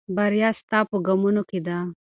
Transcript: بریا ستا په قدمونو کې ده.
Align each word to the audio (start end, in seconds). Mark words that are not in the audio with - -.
بریا 0.15 0.49
ستا 0.59 0.79
په 0.89 0.97
قدمونو 1.05 1.41
کې 1.49 1.59
ده. 1.67 1.77